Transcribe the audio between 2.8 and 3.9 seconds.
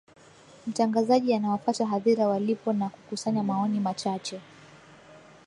kuksanya maoni